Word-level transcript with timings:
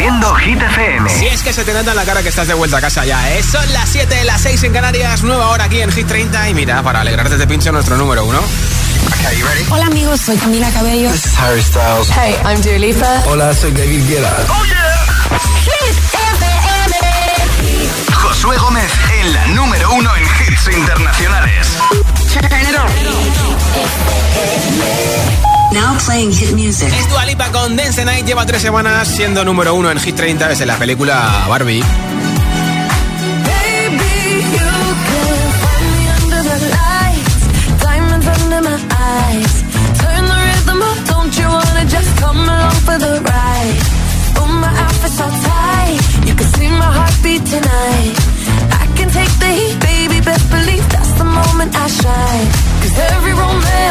Haciendo 0.00 0.34
Hit 0.36 0.62
FM. 0.62 1.10
Si 1.10 1.26
es 1.26 1.42
que 1.42 1.52
se 1.52 1.62
te 1.62 1.74
nota 1.74 1.90
en 1.90 1.96
la 1.98 2.06
cara 2.06 2.22
que 2.22 2.30
estás 2.30 2.48
de 2.48 2.54
vuelta 2.54 2.78
a 2.78 2.80
casa 2.80 3.04
ya, 3.04 3.34
¿eh? 3.34 3.42
Son 3.42 3.70
las 3.74 3.86
7, 3.86 4.24
las 4.24 4.40
6 4.40 4.62
en 4.62 4.72
Canarias, 4.72 5.22
nueva 5.22 5.50
hora 5.50 5.64
aquí 5.64 5.82
en 5.82 5.92
Hit 5.92 6.06
30 6.06 6.48
y 6.48 6.54
mira, 6.54 6.82
para 6.82 7.02
alegrarte 7.02 7.36
de 7.36 7.46
pincho 7.46 7.70
nuestro 7.70 7.98
número 7.98 8.24
uno. 8.24 8.40
Hola 9.68 9.84
amigos, 9.84 10.22
soy 10.22 10.38
Camila 10.38 10.70
Cabello. 10.70 11.10
This 11.10 11.26
is 11.26 11.38
Harry 11.38 11.60
Styles. 11.60 12.08
Hey, 12.16 12.34
I'm 12.46 12.62
Dua 12.62 12.78
Lipa. 12.78 13.22
Hola, 13.26 13.52
soy 13.52 13.72
David 13.72 14.08
Guetta. 14.08 14.34
¡Oh, 14.48 14.64
yeah! 14.64 15.04
Hit 15.64 15.94
FM. 16.14 16.94
Josué 18.14 18.56
Gómez 18.56 18.90
en 19.20 19.34
la 19.34 19.46
número 19.48 19.92
uno 19.92 20.16
en 20.16 20.22
hits 20.22 20.66
internacionales. 20.74 21.76
Now 25.72 25.96
playing 26.04 26.32
hit 26.32 26.52
music. 26.52 26.92
Es 26.92 27.08
Dua 27.08 27.24
Lipa 27.24 27.50
con 27.52 27.76
Dance 27.76 28.04
Night. 28.04 28.26
Lleva 28.26 28.44
tres 28.44 28.62
semanas 28.62 29.06
siendo 29.08 29.44
número 29.44 29.74
uno 29.74 29.90
en 29.90 30.00
Hit 30.00 30.16
30 30.16 30.48
desde 30.48 30.66
la 30.66 30.76
película 30.76 31.46
Barbie. 31.48 31.82
Turn 40.00 40.24
the 40.26 40.38
rhythm 40.46 40.82
up, 40.82 40.98
don't 41.06 41.38
you 41.38 41.48
wanna 41.48 41.84
just 41.86 42.16
come 42.20 42.48
along 42.48 42.72
for 42.84 42.98
the 42.98 43.20
ride? 43.22 44.00
My 44.60 44.66
outfit's 44.66 45.16
so 45.16 45.24
tight, 45.24 46.26
you 46.26 46.34
can 46.34 46.46
see 46.54 46.68
my 46.68 46.90
heartbeat 46.92 47.46
tonight. 47.46 48.14
I 48.72 48.86
can 48.96 49.08
take 49.08 49.32
the 49.38 49.46
heat, 49.46 49.78
baby, 49.80 50.20
best 50.20 50.50
believe 50.50 50.86
that's 50.90 51.12
the 51.12 51.24
moment 51.24 51.74
I 51.74 51.86
shine. 51.86 52.69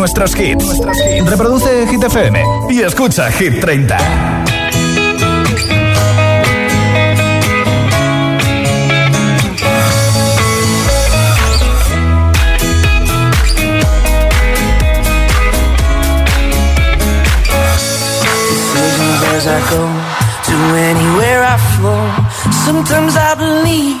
nuestros 0.00 0.34
hits. 0.34 0.80
Reproduce 1.26 1.86
Hit 1.86 2.02
FM 2.02 2.42
y 2.70 2.80
escucha 2.80 3.30
Hit 3.32 3.60
30. 3.60 3.98
Decisions 17.90 19.22
as 19.34 19.46
I 19.46 19.60
go 19.70 19.84
to 20.48 20.56
anywhere 20.90 21.42
I 21.44 21.56
flow. 21.76 22.02
Sometimes 22.64 23.16
I 23.16 23.34
believe, 23.34 24.00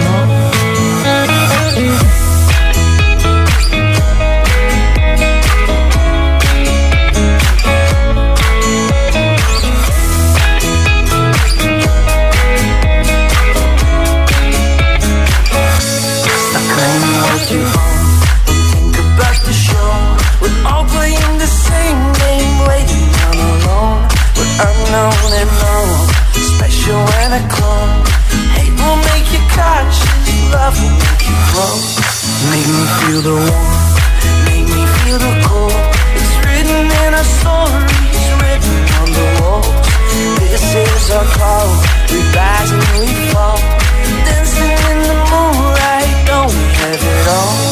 Known 24.91 25.31
and 25.39 25.47
known, 25.47 26.03
Special 26.35 26.99
when 26.99 27.31
a 27.31 27.39
clone. 27.47 28.03
Hate 28.59 28.75
will 28.75 28.99
make 29.07 29.31
you 29.31 29.39
conscious, 29.55 30.51
love 30.51 30.75
will 30.75 30.91
make 30.99 31.23
you 31.31 31.37
grow. 31.55 31.79
Make 32.51 32.67
me 32.67 32.83
feel 32.99 33.21
the 33.23 33.39
warmth, 33.39 33.95
make 34.51 34.67
me 34.67 34.83
feel 34.99 35.15
the 35.15 35.31
cold. 35.47 35.71
It's 36.11 36.35
written 36.43 36.91
in 36.91 37.11
our 37.15 37.23
stories, 37.39 38.19
written 38.43 38.83
on 38.99 39.07
the 39.15 39.27
walls. 39.39 39.71
This 40.43 40.59
is 40.75 41.07
our 41.15 41.23
call. 41.39 41.71
We 42.11 42.19
rise 42.35 42.71
and 42.75 42.83
we 42.99 43.07
fall. 43.31 43.63
Dancing 44.27 44.75
in 44.91 44.99
the 45.07 45.15
moonlight, 45.31 46.15
don't 46.27 46.51
we 46.51 46.67
have 46.83 46.99
it 46.99 47.27
all. 47.31 47.71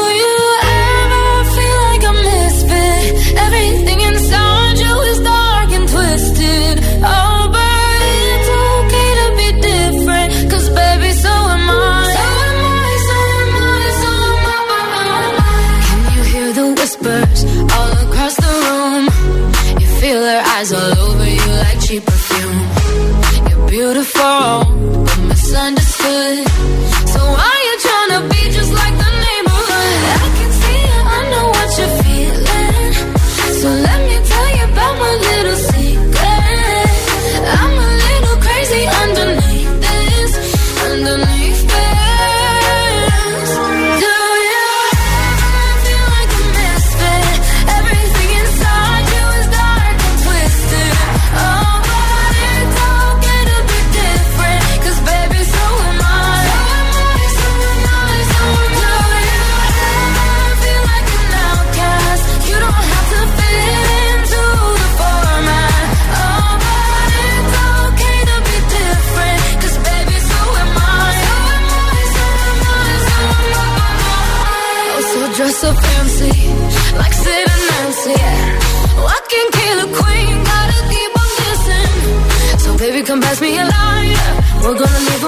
We're 84.71 84.77
gonna 84.77 84.99
leave 84.99 85.20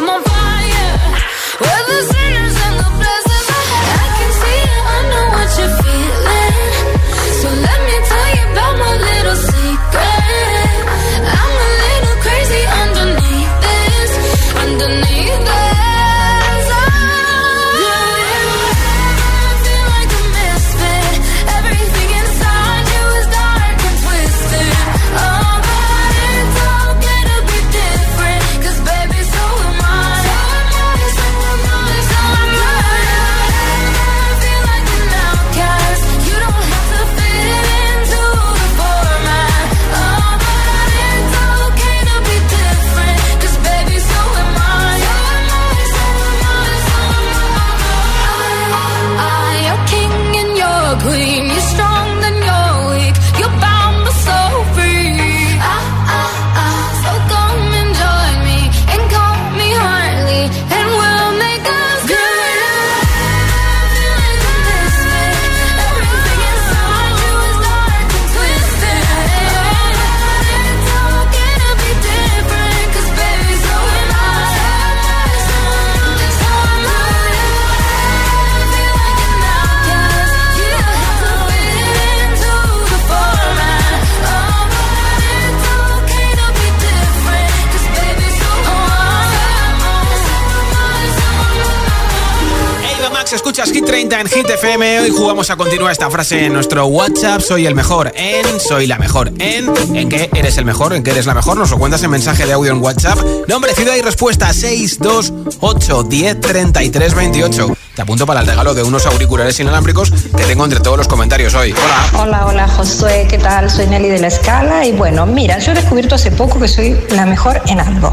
Hit 94.44 94.50
FM. 94.50 95.00
Hoy 95.00 95.10
jugamos 95.10 95.50
a 95.52 95.56
continuar 95.56 95.94
esta 95.94 96.10
frase 96.10 96.46
en 96.46 96.54
nuestro 96.54 96.86
WhatsApp. 96.88 97.40
Soy 97.40 97.66
el 97.66 97.76
mejor 97.76 98.12
en, 98.14 98.60
soy 98.60 98.88
la 98.88 98.98
mejor 98.98 99.32
en. 99.40 99.72
¿En 99.96 100.10
qué 100.10 100.30
eres 100.34 100.58
el 100.58 100.66
mejor? 100.66 100.94
¿En 100.94 101.02
qué 101.02 101.12
eres 101.12 101.26
la 101.26 101.34
mejor? 101.34 101.58
Nos 101.58 101.72
lo 101.72 101.78
cuentas 101.78 102.04
en 102.04 102.10
mensaje 102.10 102.46
de 102.46 102.52
audio 102.52 102.74
en 102.74 102.82
WhatsApp. 102.82 103.18
Nombre, 103.48 103.74
ciudad 103.74 103.96
y 103.96 104.02
respuesta 104.02 104.52
628 104.52 106.04
10 106.04 106.42
33 106.42 107.16
28. 107.16 107.78
Te 107.96 108.02
apunto 108.02 108.26
para 108.26 108.40
el 108.40 108.48
regalo 108.48 108.74
de 108.74 108.82
unos 108.82 109.06
auriculares 109.06 109.60
inalámbricos 109.60 110.10
que 110.36 110.44
tengo 110.46 110.64
entre 110.64 110.80
todos 110.80 110.98
los 110.98 111.08
comentarios 111.08 111.54
hoy. 111.54 111.74
Hola. 111.74 112.24
Hola, 112.24 112.46
hola 112.48 112.68
Josué, 112.68 113.28
¿qué 113.30 113.38
tal? 113.38 113.70
Soy 113.70 113.86
Nelly 113.86 114.10
de 114.10 114.18
la 114.20 114.28
Escala 114.28 114.84
y 114.84 114.94
bueno, 114.94 115.28
mira, 115.28 115.60
yo 115.60 115.74
he 115.74 115.76
descubierto 115.76 116.16
hace 116.16 116.32
poco 116.32 116.60
que 116.60 116.68
soy 116.68 117.00
la 117.12 117.28
mejor 117.28 117.62
en 117.68 117.80
algo, 117.80 118.12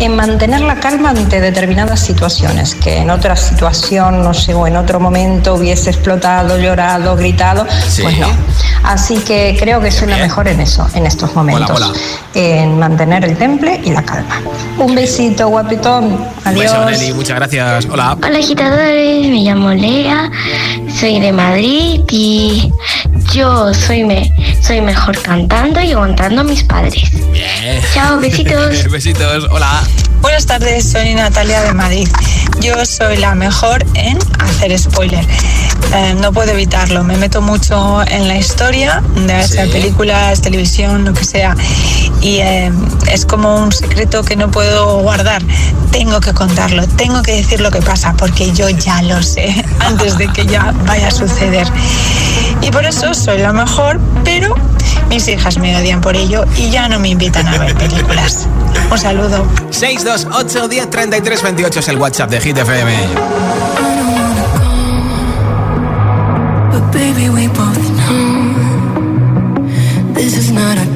en 0.00 0.16
mantener 0.16 0.60
la 0.60 0.78
calma 0.80 1.10
ante 1.10 1.40
determinadas 1.40 2.00
situaciones, 2.00 2.74
que 2.74 2.98
en 2.98 3.08
otra 3.08 3.34
situación, 3.34 4.22
no 4.22 4.34
sé, 4.34 4.52
o 4.52 4.66
en 4.66 4.76
otro 4.76 5.00
momento 5.00 5.54
hubiese 5.54 5.88
explotado, 5.88 6.58
llorado, 6.58 7.16
gritado, 7.16 7.66
Sí. 7.88 8.02
pues 8.02 8.18
no. 8.18 8.28
Así 8.84 9.16
que 9.18 9.56
creo 9.58 9.80
que 9.80 9.90
soy 9.90 10.08
la 10.08 10.16
mejor 10.18 10.48
en 10.48 10.60
eso, 10.60 10.86
en 10.94 11.06
estos 11.06 11.34
momentos, 11.36 11.70
Hola, 11.70 11.86
hola. 11.88 11.98
en 12.34 12.78
mantener 12.78 13.24
el 13.24 13.36
temple 13.36 13.80
y 13.84 13.90
la 13.90 14.02
calma. 14.02 14.40
Un 14.78 14.94
besito, 14.94 15.48
guapetón, 15.48 16.04
Un 16.14 16.26
adiós. 16.44 16.62
beso, 16.64 16.84
Nelly, 16.90 17.12
muchas 17.12 17.36
gracias. 17.36 17.86
Hola. 17.86 18.16
Hola 18.20 18.38
agitadores, 18.38 19.28
me 19.28 19.40
llamo 19.42 19.70
Lea, 19.70 20.30
soy 20.98 21.20
de 21.20 21.32
Madrid 21.32 22.00
y 22.10 22.72
yo 23.32 23.72
soy, 23.74 24.04
me, 24.04 24.32
soy 24.62 24.80
mejor 24.80 25.20
cantando 25.22 25.80
y 25.80 25.92
aguantando 25.92 26.40
a 26.40 26.44
mis 26.44 26.62
padres. 26.64 27.10
Bien. 27.32 27.80
Chao, 27.94 28.18
besitos. 28.20 28.84
Besitos. 28.90 29.46
Hola. 29.50 29.82
Buenas 30.20 30.46
tardes, 30.46 30.88
soy 30.90 31.14
Natalia 31.14 31.62
de 31.62 31.72
Madrid. 31.74 32.08
Yo 32.60 32.84
soy 32.86 33.16
la 33.16 33.34
mejor 33.34 33.84
en 33.94 34.18
hacer 34.38 34.78
spoiler. 34.78 35.24
Eh, 35.94 36.14
no 36.20 36.32
puedo 36.32 36.52
evitarlo, 36.52 37.02
me 37.02 37.16
meto 37.16 37.42
mucho 37.42 38.02
en 38.06 38.28
la 38.28 38.36
historia, 38.36 39.02
de 39.16 39.42
Sí. 39.42 39.54
sea 39.54 39.66
películas, 39.66 40.40
televisión, 40.40 41.04
lo 41.04 41.12
que 41.12 41.24
sea. 41.24 41.56
Y 42.20 42.36
eh, 42.36 42.70
es 43.10 43.26
como 43.26 43.56
un 43.56 43.72
secreto 43.72 44.22
que 44.22 44.36
no 44.36 44.48
puedo 44.50 45.00
guardar. 45.00 45.42
Tengo 45.90 46.20
que 46.20 46.32
contarlo, 46.32 46.86
tengo 46.86 47.20
que 47.22 47.32
decir 47.32 47.60
lo 47.60 47.70
que 47.72 47.82
pasa, 47.82 48.14
porque 48.16 48.52
yo 48.52 48.68
ya 48.70 49.02
lo 49.02 49.20
sé 49.22 49.52
antes 49.80 50.16
de 50.18 50.28
que 50.28 50.46
ya 50.46 50.72
vaya 50.86 51.08
a 51.08 51.10
suceder. 51.10 51.66
Y 52.62 52.70
por 52.70 52.84
eso 52.84 53.12
soy 53.14 53.38
la 53.38 53.52
mejor, 53.52 54.00
pero 54.24 54.54
mis 55.08 55.26
hijas 55.28 55.58
me 55.58 55.76
odian 55.76 56.00
por 56.00 56.16
ello 56.16 56.44
y 56.56 56.70
ya 56.70 56.88
no 56.88 56.98
me 56.98 57.10
invitan 57.10 57.46
a 57.48 57.58
ver 57.58 57.74
películas. 57.74 58.46
Un 58.90 58.98
saludo. 58.98 59.46
628 59.70 60.68
10 60.68 60.90
33 60.90 61.42
28 61.42 61.80
es 61.80 61.88
el 61.88 61.96
WhatsApp 61.96 62.30
de 62.30 62.40
Hit 62.40 62.58
FM. 62.58 62.92
baby, 66.92 67.30
we 67.30 67.48
both 67.48 67.90
know 67.96 69.64
this 70.12 70.36
is 70.36 70.50
not 70.52 70.76
a 70.76 70.91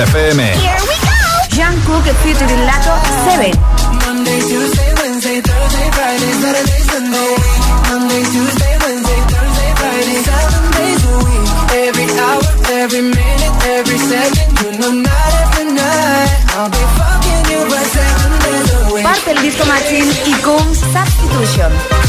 FM. 0.00 0.40
Here 0.40 0.80
we 0.88 0.96
go. 1.04 1.12
Jungkook 1.52 2.06
featuring 2.24 2.62
Lato 2.64 2.94
7. 3.28 3.52
Monday, 4.00 4.40
Tuesday, 4.48 4.90
Wednesday, 4.96 5.40
Thursday, 5.44 5.88
Friday, 5.92 6.32
Saturday, 6.40 6.80
Sunday. 6.88 7.32
Monday, 7.90 8.22
Tuesday, 8.32 8.74
Wednesday, 8.80 9.20
Thursday, 9.28 9.70
Friday, 9.76 10.18
seven 10.24 10.64
days 10.72 11.02
a 11.04 11.14
week. 11.20 11.48
Every 11.84 12.08
hour, 12.16 12.42
every 12.80 13.02
minute, 13.12 13.54
every 13.76 13.98
second, 13.98 14.48
you 14.64 14.70
know, 14.80 14.92
night 15.04 15.34
after 15.42 15.64
night. 15.68 16.32
I'll 16.56 16.70
be 16.72 16.84
fucking 16.96 17.44
you 17.52 17.60
for 17.68 17.84
seven 17.92 18.32
days 18.40 18.68
a 18.72 18.94
week. 18.94 19.04
Parte 19.04 19.30
el 19.32 19.42
disco 19.42 19.64
Machine 19.66 20.10
y 20.24 20.32
Combs 20.40 20.78
Substitution. 20.96 21.99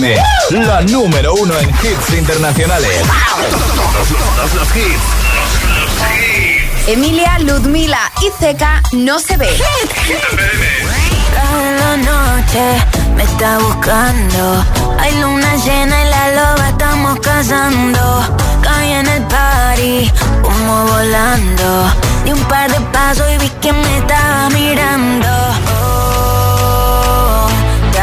FM, 0.00 0.66
la 0.66 0.80
número 0.82 1.34
uno 1.34 1.58
en 1.58 1.68
hits 1.68 2.14
internacionales. 2.16 3.02
Todos 3.76 4.54
los 4.54 4.76
hits. 4.76 5.02
Emilia, 6.86 7.38
Ludmila 7.40 8.10
y 8.22 8.30
Zeka 8.42 8.82
no 8.92 9.18
se 9.18 9.36
ve. 9.36 9.50
Cada 11.34 11.96
noche 11.98 12.84
me 13.14 13.24
está 13.24 13.58
buscando. 13.58 14.64
Hay 14.98 15.20
luna 15.20 15.56
llena 15.56 16.02
y 16.02 16.08
la 16.08 16.30
loba 16.30 16.68
estamos 16.70 17.20
cazando. 17.20 18.38
Caí 18.62 18.92
en 18.92 19.06
el 19.06 19.22
party, 19.24 20.10
humo 20.44 20.86
volando. 20.86 21.92
Di 22.24 22.32
un 22.32 22.44
par 22.44 22.70
de 22.70 22.80
pasos 22.92 23.26
y 23.34 23.38
vi 23.38 23.48
que 23.60 23.72
me 23.72 23.98
estaba 23.98 24.48
mirando. 24.50 25.49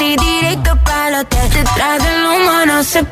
y 0.00 0.16
directo 0.16 0.76
para 0.84 1.08
el 1.08 1.14
hotel. 1.16 1.50
Detrás 1.50 2.02
del 2.02 2.26
humo 2.26 2.66
no 2.66 2.82
se 2.82 3.02
ve. 3.02 3.08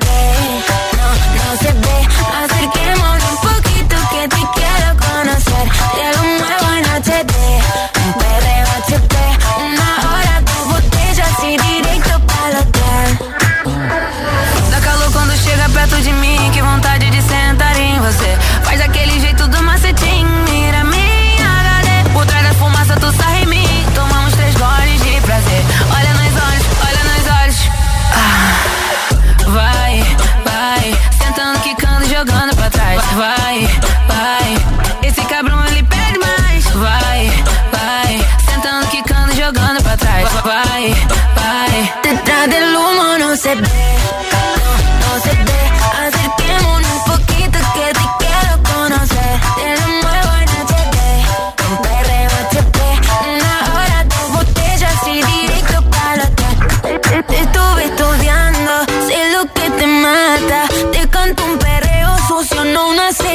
No, 0.97 1.09
no 1.37 1.57
se 1.59 1.73
ve. 1.73 1.97
Acerquémonos 2.45 3.25
un 3.33 3.39
poquito 3.49 3.97
que 4.11 4.29
te 4.29 4.43
quiero 4.55 4.89
conocer. 5.07 5.69
Te 5.95 6.46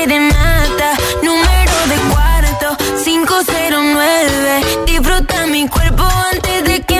serenata. 0.02 0.98
Número 1.22 1.76
de 1.92 1.98
cuarto, 2.12 2.78
509. 3.04 4.86
Disfruta 4.88 5.46
mi 5.48 5.68
cuerpo 5.68 6.04
antes 6.34 6.64
de 6.64 6.82
que 6.82 6.91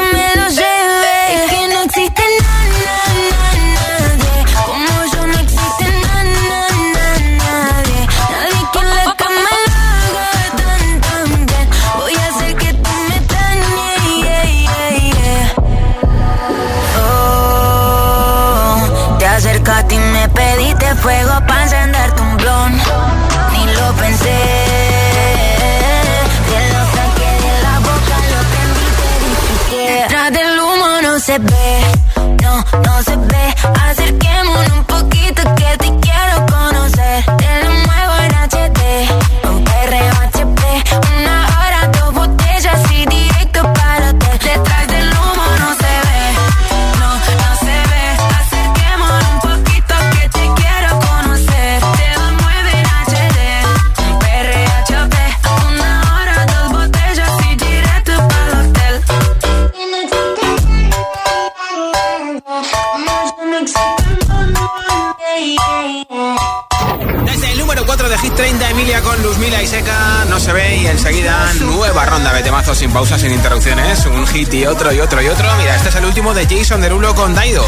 30, 68.42 68.70
Emilia 68.72 69.02
con 69.04 69.22
Luzmila 69.22 69.62
y 69.62 69.68
Seca 69.68 70.26
no 70.28 70.40
se 70.40 70.52
ve 70.52 70.78
y 70.78 70.88
enseguida 70.88 71.54
nueva 71.60 72.08
ronda 72.08 72.34
de 72.34 72.42
temazos 72.42 72.76
sin 72.76 72.90
pausas, 72.90 73.22
sin 73.22 73.32
interrupciones, 73.32 74.04
un 74.08 74.26
hit 74.26 74.52
y 74.56 74.66
otro 74.66 74.92
y 74.92 75.00
otro 75.00 75.22
y 75.22 75.28
otro. 75.28 75.48
Mira, 75.60 75.76
este 75.76 75.90
es 75.90 75.96
el 75.96 76.06
último 76.06 76.34
de 76.34 76.48
Jason 76.48 76.82
Derulo 76.82 77.14
con 77.14 77.36
Daido. 77.36 77.64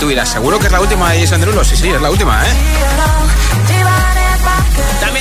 Tú 0.00 0.08
dirás, 0.08 0.28
¿seguro 0.28 0.58
que 0.58 0.66
es 0.66 0.72
la 0.72 0.80
última 0.80 1.12
de 1.12 1.20
Jason 1.20 1.38
Derulo? 1.38 1.62
Sí, 1.62 1.76
sí, 1.76 1.88
es 1.88 2.02
la 2.02 2.10
última, 2.10 2.42
¿eh? 2.44 2.52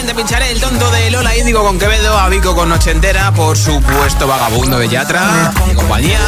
También 0.02 0.18
te 0.18 0.24
pincharé 0.24 0.52
el 0.52 0.60
tonto 0.60 0.90
de 0.90 1.12
Lola 1.12 1.38
Índigo 1.38 1.64
con 1.64 1.78
Quevedo, 1.78 2.18
a 2.18 2.28
Vico 2.28 2.56
con 2.56 2.70
Noche 2.70 2.90
Entera, 2.90 3.32
por 3.34 3.56
supuesto 3.56 4.26
Vagabundo 4.26 4.80
de 4.80 4.90
Yatra 4.90 5.54
y 5.72 5.76
compañía, 5.76 6.20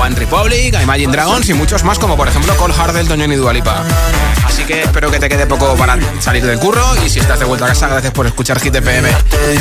One 0.00 0.16
Republic, 0.16 0.74
a 0.74 0.82
Imagine 0.82 1.12
Dragons 1.12 1.48
y 1.48 1.54
muchos 1.54 1.84
más 1.84 1.96
como 2.00 2.16
por 2.16 2.26
ejemplo 2.26 2.56
Cole 2.56 2.74
Hardel, 2.74 3.06
Toñón 3.06 3.30
y 3.30 3.36
Dualipa. 3.36 3.84
Así 4.44 4.64
que 4.64 4.82
espero 4.82 5.12
que 5.12 5.20
te 5.20 5.28
quede 5.28 5.46
poco 5.46 5.76
para 5.76 5.96
salir 6.18 6.44
del 6.44 6.58
curro 6.58 6.84
y 7.04 7.08
si 7.08 7.20
estás 7.20 7.38
de 7.38 7.44
vuelta 7.44 7.66
a 7.66 7.68
casa, 7.68 7.86
gracias 7.86 8.12
por 8.12 8.26
escuchar 8.26 8.56
FM. 8.56 9.10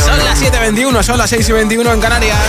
Son 0.03 0.17
las 0.25 0.41
7.21, 0.41 1.03
son 1.03 1.19
las 1.19 1.29
6 1.29 1.47
y 1.47 1.51
21 1.51 1.93
en 1.93 2.01
Canarias. 2.01 2.39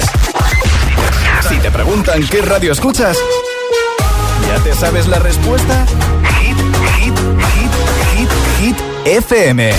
Si 1.51 1.59
te 1.59 1.71
preguntan 1.71 2.27
qué 2.29 2.41
radio 2.41 2.73
escuchas, 2.73 3.19
¿ya 4.49 4.63
te 4.63 4.75
sabes 4.75 5.07
la 5.07 5.19
respuesta? 5.19 5.85
Hit, 6.41 6.57
hit, 6.97 7.19
hit, 7.53 7.71
hit, 8.15 8.31
hit, 8.59 8.77
FM. 9.05 9.75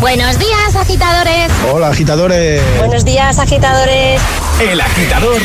Buenos 0.00 0.38
días, 0.38 0.76
agitadores. 0.76 1.50
Hola, 1.72 1.88
agitadores. 1.88 2.62
Buenos 2.78 3.04
días, 3.04 3.38
agitadores. 3.38 4.20
El 4.60 4.80
agitador 4.80 5.40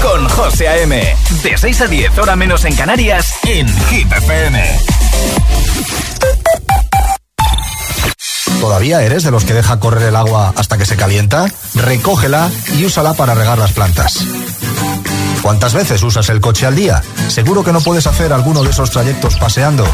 con 0.00 0.28
José 0.30 0.68
A.M. 0.68 1.16
De 1.42 1.58
6 1.58 1.80
a 1.82 1.86
10, 1.86 2.18
hora 2.18 2.36
menos 2.36 2.64
en 2.64 2.74
Canarias, 2.74 3.34
en 3.44 3.68
Hit 3.86 4.10
FM. 4.10 4.78
¿Todavía 8.60 9.02
eres 9.02 9.24
de 9.24 9.30
los 9.30 9.44
que 9.44 9.52
deja 9.52 9.78
correr 9.78 10.08
el 10.08 10.16
agua 10.16 10.54
hasta 10.56 10.78
que 10.78 10.86
se 10.86 10.96
calienta? 10.96 11.46
Recógela 11.74 12.50
y 12.78 12.86
úsala 12.86 13.12
para 13.12 13.34
regar 13.34 13.58
las 13.58 13.72
plantas. 13.72 14.24
¿Cuántas 15.42 15.74
veces 15.74 16.02
usas 16.02 16.30
el 16.30 16.40
coche 16.40 16.64
al 16.64 16.76
día? 16.76 17.02
Seguro 17.28 17.62
que 17.62 17.72
no 17.72 17.82
puedes 17.82 18.06
hacer 18.06 18.32
alguno 18.32 18.62
de 18.62 18.70
esos 18.70 18.90
trayectos 18.90 19.36
paseando. 19.36 19.84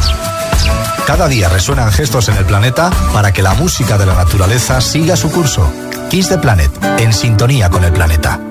Cada 1.05 1.27
día 1.27 1.49
resuenan 1.49 1.91
gestos 1.91 2.29
en 2.29 2.37
el 2.37 2.45
planeta 2.45 2.91
para 3.13 3.31
que 3.31 3.41
la 3.41 3.53
música 3.53 3.97
de 3.97 4.05
la 4.05 4.15
naturaleza 4.15 4.81
siga 4.81 5.15
su 5.15 5.31
curso. 5.31 5.71
Kiss 6.09 6.29
the 6.29 6.37
Planet, 6.37 6.71
en 6.99 7.13
sintonía 7.13 7.69
con 7.69 7.83
el 7.83 7.91
planeta. 7.91 8.50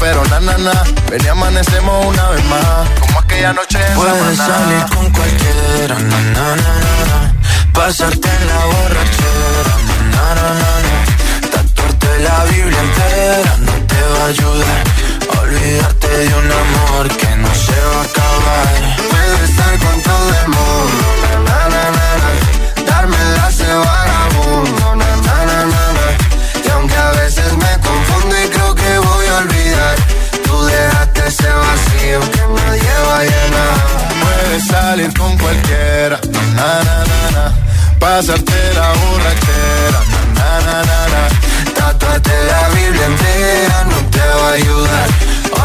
pero 0.00 0.24
na 0.26 0.40
na 0.40 0.56
na. 0.58 0.72
Ven 1.10 1.22
y 1.24 1.28
amanecemos 1.28 2.06
una 2.06 2.28
vez 2.30 2.44
más, 2.46 2.64
como 3.00 3.18
aquella 3.20 3.52
noche 3.52 3.78
en 3.86 3.94
Puedes 3.94 4.36
salir 4.36 4.84
con 4.94 5.10
cualquiera, 5.10 5.94
na 5.98 6.18
na 6.34 6.56
na 6.56 6.56
na. 6.56 6.94
na, 7.10 7.34
Pasarte 7.72 8.28
en 8.28 8.46
la 8.46 8.60
borrachera, 8.72 9.74
na 9.88 9.96
na 10.14 10.34
na 10.34 10.48
na. 10.60 10.70
na. 10.86 11.50
Tatuarte 11.52 12.10
la 12.26 12.44
Biblia 12.44 12.80
entera 12.80 13.52
no 13.66 13.72
te 13.90 14.00
va 14.12 14.24
a 14.24 14.28
ayudar. 14.28 14.82
Olvidarte 15.42 16.08
de 16.08 16.34
un 16.42 16.52
amor 16.62 17.08
que 17.16 17.30
no 17.36 17.50
se 17.54 17.78
va 17.90 18.00
a 18.00 18.04
acabar. 18.10 18.66
Puedes 19.10 19.50
estar 19.50 19.78
con 19.78 20.02
todo 20.02 20.28
el 20.40 20.50
na 20.50 21.68
na 21.68 21.68
na 21.74 21.82
na. 21.96 22.06
na. 22.22 22.84
Darme 22.90 23.18
la 23.36 23.50
cebada 23.50 24.03
salir 34.94 35.12
con 35.14 35.36
cualquiera. 35.38 36.20
Na, 36.56 36.68
na, 36.86 36.96
na, 37.10 37.20
na. 37.36 37.44
Pasarte 37.98 38.60
la 38.74 38.88
borrachera. 39.00 40.00
Na, 40.36 40.48
na, 40.66 40.76
na, 40.90 41.00
na. 41.12 41.22
La 42.50 42.68
Biblia 42.68 43.06
entera 43.06 43.84
no 43.90 43.98
te 44.14 44.26
va 44.38 44.48
a 44.48 44.52
ayudar. 44.52 45.08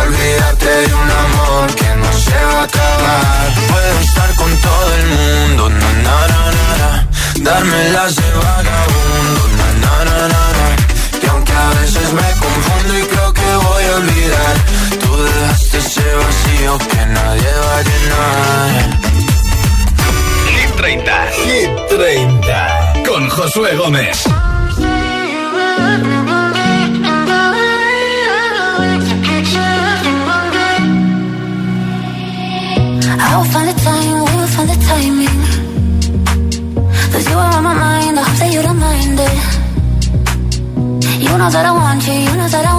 Olvídate 0.01 0.71
de 0.87 0.93
un 0.93 1.09
amor 1.25 1.75
que 1.75 1.89
no 2.01 2.11
se 2.25 2.39
va 2.49 2.61
a 2.61 2.63
acabar. 2.63 3.47
Puedo 3.71 3.99
estar 3.99 4.35
con 4.35 4.51
todo 4.57 4.95
el 4.99 5.05
mundo. 5.07 5.69
Na, 5.69 5.91
na, 6.05 6.17
na, 6.31 6.41
na, 6.57 6.67
na. 6.81 7.07
Darme 7.41 7.89
las 7.89 8.15
de 8.15 8.29
vagabundo. 8.31 9.41
Na, 9.59 9.67
na, 9.83 9.93
na, 10.07 10.17
na, 10.33 10.43
na. 10.57 11.31
Aunque 11.31 11.53
a 11.53 11.69
veces 11.81 12.13
me 12.13 12.29
confundo 12.43 12.99
y 12.99 13.03
creo 13.03 13.33
que 13.33 13.49
voy 13.67 13.83
a 13.83 13.95
olvidar, 13.95 14.55
tú 15.01 15.23
dejaste 15.23 15.68
ese 16.09 16.15
vacío 16.15 16.77
que 16.77 17.05
nadie 17.05 17.51
va 17.65 17.77
a 17.77 17.83
llenar. 17.83 18.69
Hit 20.51 20.69
30. 20.75 21.27
Hit 21.27 21.69
30. 21.89 23.03
Con 23.07 23.29
Josué 23.29 23.75
Gómez. 23.75 24.25
I 33.21 33.35
will 33.35 33.45
find 33.51 33.67
the 33.69 33.73
time, 33.83 34.23
we 34.25 34.31
will 34.37 34.47
find 34.47 34.69
the 34.69 34.75
timing. 34.87 35.39
Cause 37.11 37.25
you 37.29 37.37
are 37.37 37.55
on 37.55 37.63
my 37.63 37.73
mind, 37.73 38.19
I 38.19 38.21
hope 38.23 38.37
that 38.39 38.51
you 38.53 38.61
don't 38.61 38.79
mind 38.79 39.19
it. 39.19 39.37
You 41.21 41.37
know 41.37 41.49
that 41.49 41.65
I 41.65 41.71
want 41.71 42.07
you, 42.07 42.13
you 42.13 42.35
know 42.37 42.47
that 42.47 42.65
I 42.65 42.73
want 42.73 42.78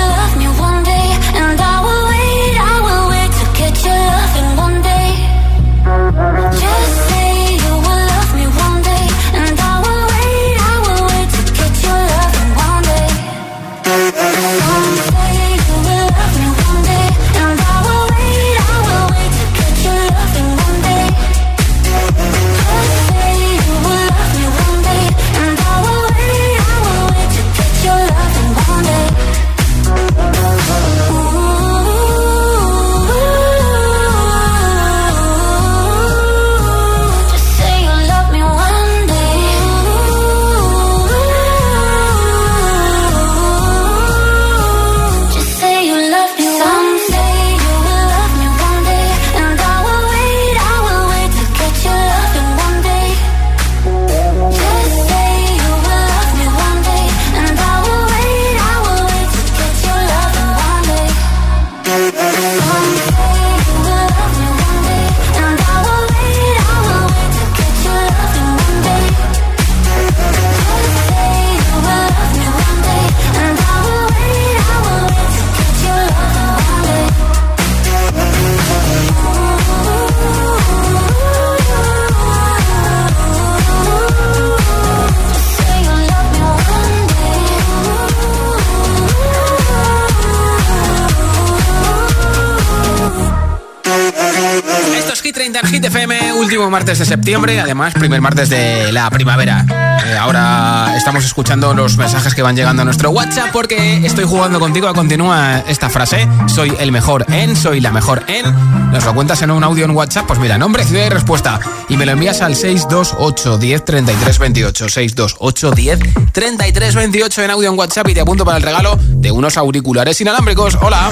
martes 96.71 96.99
de 96.99 97.05
septiembre, 97.05 97.59
además 97.59 97.93
primer 97.93 98.21
martes 98.21 98.49
de 98.49 98.91
la 98.91 99.09
primavera. 99.09 99.65
Eh, 100.05 100.17
ahora 100.17 100.95
estamos 100.95 101.23
escuchando 101.25 101.73
los 101.73 101.97
mensajes 101.97 102.33
que 102.33 102.41
van 102.41 102.55
llegando 102.55 102.81
a 102.81 102.85
nuestro 102.85 103.11
WhatsApp 103.11 103.49
porque 103.51 104.05
estoy 104.05 104.25
jugando 104.25 104.59
contigo. 104.59 104.87
A 104.87 104.93
continúa 104.93 105.59
esta 105.67 105.89
frase, 105.89 106.27
soy 106.47 106.73
el 106.79 106.91
mejor 106.91 107.25
en, 107.29 107.55
soy 107.55 107.81
la 107.81 107.91
mejor 107.91 108.23
en. 108.27 108.45
Nos 108.91 109.05
lo 109.05 109.13
cuentas 109.13 109.41
en 109.41 109.51
un 109.51 109.63
audio 109.63 109.85
en 109.85 109.91
WhatsApp, 109.91 110.25
pues 110.25 110.39
mira, 110.39 110.57
nombre, 110.57 110.83
ciudad 110.85 111.05
y 111.05 111.09
respuesta. 111.09 111.59
Y 111.89 111.97
me 111.97 112.05
lo 112.05 112.13
envías 112.13 112.41
al 112.41 112.55
628 112.55 113.57
10 113.57 113.85
33 113.85 114.39
28, 114.39 114.89
628 114.89 115.71
10 115.71 115.99
33 116.31 116.95
28 116.95 117.43
en 117.43 117.51
audio 117.51 117.69
en 117.69 117.77
WhatsApp 117.77 118.07
y 118.07 118.13
te 118.13 118.21
apunto 118.21 118.45
para 118.45 118.57
el 118.57 118.63
regalo 118.63 118.97
de 118.97 119.31
unos 119.31 119.57
auriculares 119.57 120.19
inalámbricos. 120.21 120.77
Hola. 120.81 121.09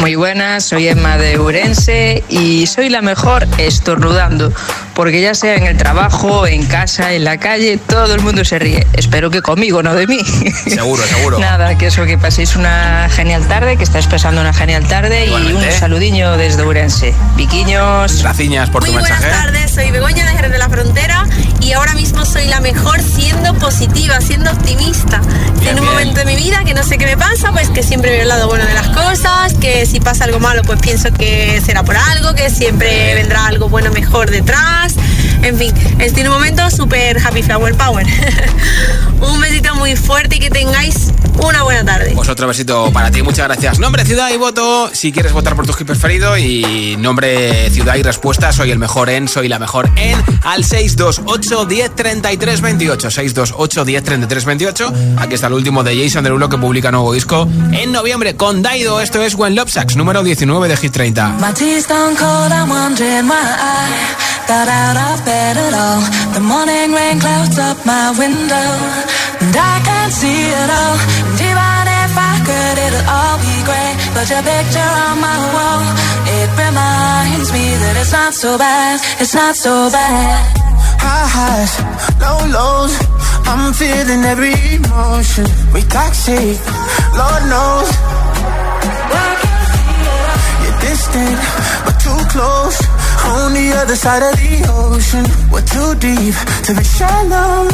Muy 0.00 0.14
buenas, 0.14 0.64
soy 0.64 0.88
Emma 0.88 1.18
de 1.18 1.38
Urense 1.38 2.24
y 2.30 2.66
soy 2.66 2.88
la 2.88 3.02
mejor 3.02 3.46
estornudando, 3.58 4.50
porque 4.94 5.20
ya 5.20 5.34
sea 5.34 5.56
en 5.56 5.66
el 5.66 5.76
trabajo, 5.76 6.46
en 6.46 6.64
casa, 6.64 7.12
en 7.12 7.24
la 7.24 7.36
calle, 7.36 7.76
todo 7.76 8.14
el 8.14 8.22
mundo 8.22 8.42
se 8.46 8.58
ríe. 8.58 8.86
Espero 8.94 9.30
que 9.30 9.42
conmigo, 9.42 9.82
no 9.82 9.94
de 9.94 10.06
mí. 10.06 10.18
Seguro, 10.66 11.02
seguro. 11.02 11.38
Nada, 11.40 11.76
que 11.76 11.88
eso, 11.88 12.06
que 12.06 12.16
paséis 12.16 12.56
una 12.56 13.10
genial 13.10 13.46
tarde, 13.46 13.76
que 13.76 13.84
estáis 13.84 14.06
pasando 14.06 14.40
una 14.40 14.54
genial 14.54 14.88
tarde 14.88 15.26
y 15.26 15.52
un 15.52 15.62
saludiño 15.70 16.38
desde 16.38 16.62
Urense. 16.62 17.14
Viquiños. 17.36 18.22
Gracias 18.22 18.70
por 18.70 18.82
tu 18.82 18.92
Muy 18.92 19.02
mensaje. 19.02 19.26
buenas 19.26 19.44
tardes, 19.44 19.70
soy 19.70 19.90
Begoña 19.90 20.24
de 20.24 20.32
Jerez 20.32 20.50
de 20.50 20.58
la 20.58 20.70
Frontera 20.70 21.26
y 21.60 21.72
ahora 21.72 21.94
mismo 21.94 22.24
soy 22.24 22.46
la 22.46 22.60
mejor 22.60 23.00
siendo 23.02 23.54
positiva, 23.54 24.20
siendo 24.20 24.50
optimista. 24.50 25.20
en 25.66 25.78
un 25.78 25.84
momento 25.84 26.20
de 26.20 26.24
mi 26.24 26.36
vida 26.36 26.64
que 26.64 26.74
no 26.74 26.82
sé 26.82 26.98
qué 26.98 27.06
me 27.06 27.16
pasa, 27.16 27.52
pues 27.52 27.68
que 27.68 27.82
siempre 27.82 28.10
veo 28.10 28.22
el 28.22 28.28
lado 28.28 28.48
bueno 28.48 28.64
de 28.64 28.74
las 28.74 28.88
cosas, 28.88 29.54
que 29.54 29.86
si 29.86 30.00
pasa 30.00 30.24
algo 30.24 30.40
malo 30.40 30.62
pues 30.62 30.80
pienso 30.80 31.12
que 31.12 31.60
será 31.64 31.82
por 31.82 31.96
algo, 31.96 32.34
que 32.34 32.50
siempre 32.50 33.14
vendrá 33.14 33.46
algo 33.46 33.68
bueno 33.68 33.90
mejor 33.90 34.30
detrás. 34.30 34.94
En 35.42 35.56
fin, 35.56 35.72
estoy 35.98 36.22
en 36.22 36.28
un 36.28 36.34
momento 36.34 36.70
súper 36.70 37.18
happy 37.18 37.42
flower 37.42 37.74
power. 37.74 38.06
Un 39.20 39.40
besito 39.40 39.74
muy 39.74 39.96
fuerte 39.96 40.36
y 40.36 40.38
que 40.38 40.50
tengáis 40.50 41.12
una 41.42 41.62
buena 41.62 41.84
tarde. 41.84 42.12
Pues 42.14 42.28
otro 42.28 42.46
besito 42.46 42.90
para 42.92 43.10
ti, 43.10 43.22
muchas 43.22 43.46
gracias. 43.46 43.78
Nombre, 43.78 44.04
ciudad 44.04 44.30
y 44.30 44.36
voto 44.36 44.90
si 44.92 45.12
quieres 45.12 45.32
votar 45.32 45.56
por 45.56 45.66
tu 45.66 45.72
hit 45.72 45.86
preferido 45.86 46.36
y 46.38 46.96
nombre, 46.98 47.70
ciudad 47.70 47.96
y 47.96 48.02
respuesta, 48.02 48.52
soy 48.52 48.70
el 48.70 48.78
mejor 48.78 49.10
en, 49.10 49.28
soy 49.28 49.48
la 49.48 49.58
mejor 49.58 49.90
en, 49.96 50.22
al 50.42 50.64
628 50.64 51.64
10 51.66 51.94
33 51.94 52.60
28. 52.60 53.10
628 53.10 53.84
10 53.84 54.04
33 54.04 54.44
28. 54.44 54.92
Aquí 55.18 55.34
está 55.34 55.46
el 55.46 55.54
último 55.54 55.82
de 55.82 56.02
Jason 56.02 56.24
Derulo 56.24 56.48
que 56.48 56.58
publica 56.58 56.90
nuevo 56.90 57.12
disco 57.12 57.48
en 57.72 57.92
noviembre 57.92 58.36
con 58.36 58.62
Daido. 58.62 59.00
Esto 59.00 59.22
es 59.22 59.34
When 59.34 59.54
Love 59.54 59.70
Sucks, 59.70 59.96
número 59.96 60.22
19 60.22 60.68
de 60.68 60.76
Hit 60.76 60.92
30. 60.92 61.36
I 65.30 65.32
bed 65.32 65.56
at 65.56 65.74
all. 65.74 66.02
The 66.34 66.42
morning 66.42 66.90
rain 66.92 67.20
clouds 67.20 67.58
up 67.58 67.78
my 67.86 68.10
window, 68.18 68.68
and 69.42 69.54
I 69.54 69.74
can't 69.86 70.12
see 70.12 70.42
it 70.60 70.70
all. 70.80 70.96
And 71.30 71.38
even 71.38 71.82
if 72.02 72.12
I 72.30 72.34
could, 72.46 72.76
it'll 72.86 73.06
all 73.06 73.36
be 73.38 73.56
great. 73.68 73.96
But 74.14 74.26
your 74.26 74.42
picture 74.42 74.92
on 75.06 75.16
my 75.22 75.38
wall, 75.54 75.82
it 76.38 76.50
reminds 76.58 77.48
me 77.54 77.64
that 77.82 77.94
it's 78.02 78.12
not 78.12 78.34
so 78.34 78.58
bad, 78.58 78.98
it's 79.22 79.34
not 79.34 79.54
so 79.54 79.90
bad. 79.90 80.40
High 80.98 81.28
highs, 81.36 81.72
low 82.18 82.40
lows. 82.50 82.94
I'm 83.46 83.72
feeling 83.72 84.22
every 84.24 84.58
emotion. 84.74 85.46
We 85.72 85.82
toxic, 85.82 86.58
Lord 87.14 87.42
knows. 87.52 87.88
You're 90.62 90.78
distant, 90.82 91.38
too 92.10 92.24
close. 92.34 92.78
On 93.38 93.52
the 93.54 93.66
other 93.80 93.96
side 93.96 94.22
of 94.22 94.34
the 94.42 94.54
ocean, 94.82 95.24
we're 95.52 95.68
too 95.74 95.90
deep 96.06 96.36
to 96.66 96.70
be 96.78 96.84
shallow. 96.96 97.68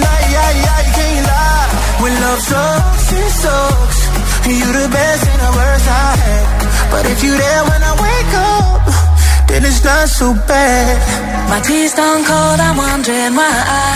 Nah, 0.00 0.20
yeah, 0.34 0.50
yeah, 0.64 0.78
you 0.86 0.92
can't 0.98 1.26
lie. 1.30 1.68
When 2.02 2.14
love 2.24 2.42
sucks, 2.50 3.12
it 3.20 3.32
sucks. 3.42 3.98
You 4.50 4.68
the 4.80 4.88
best 4.96 5.22
and 5.32 5.40
the 5.46 5.52
worst 5.58 5.86
I 5.88 6.10
had. 6.24 6.46
But 6.92 7.04
if 7.12 7.18
you 7.24 7.32
there 7.42 7.62
when 7.70 7.82
I 7.90 7.94
wake 8.06 8.34
up, 8.56 8.82
then 9.48 9.60
it's 9.68 9.82
not 9.84 10.08
so 10.08 10.26
bad. 10.50 10.96
My 11.50 11.60
tea's 11.60 11.92
stone 11.92 12.22
cold, 12.24 12.58
I'm 12.66 12.76
wondering 12.76 13.34
why 13.38 13.54
I 13.86 13.92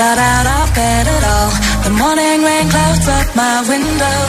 got 0.00 0.16
out 0.32 0.46
of 0.56 0.66
bed 0.78 1.04
at 1.16 1.24
all. 1.34 1.52
The 1.84 1.92
morning 2.02 2.38
rain 2.46 2.66
clouds 2.72 3.06
up 3.16 3.28
my 3.36 3.56
window, 3.68 4.20